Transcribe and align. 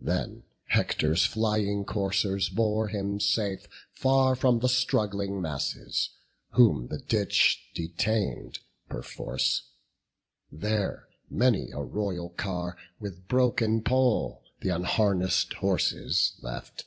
Then 0.00 0.42
Hector's 0.70 1.24
flying 1.24 1.84
coursers 1.84 2.48
bore 2.48 2.88
him 2.88 3.20
safe 3.20 3.68
Far 3.92 4.34
from 4.34 4.58
the 4.58 4.68
struggling 4.68 5.40
masses, 5.40 6.10
whom 6.54 6.88
the 6.88 6.98
ditch 6.98 7.70
Detain'd 7.76 8.58
perforce; 8.88 9.68
there 10.50 11.06
many 11.30 11.70
a 11.70 11.78
royal 11.84 12.30
car 12.30 12.76
With 12.98 13.28
broken 13.28 13.80
pole 13.84 14.42
th' 14.60 14.66
unharness'd 14.66 15.52
horses 15.52 16.32
left. 16.42 16.86